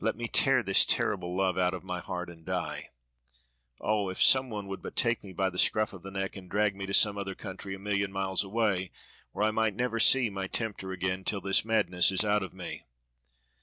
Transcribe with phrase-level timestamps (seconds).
[0.00, 2.92] Let me tear this terrible love out of my heart and die.
[3.78, 4.08] Oh!
[4.08, 6.74] if some one would but take me by the scurf of the neck and drag
[6.74, 8.90] me to some other country a million miles away,
[9.32, 12.86] where I might never see my tempter again till this madness is out of me.